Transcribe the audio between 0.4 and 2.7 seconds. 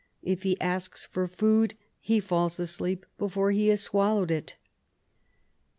he asks for food he falls